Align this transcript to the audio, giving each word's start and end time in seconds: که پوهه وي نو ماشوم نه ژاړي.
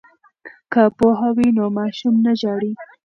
که 0.71 0.83
پوهه 0.97 1.29
وي 1.37 1.47
نو 1.57 1.65
ماشوم 1.77 2.15
نه 2.25 2.33
ژاړي. 2.39 2.71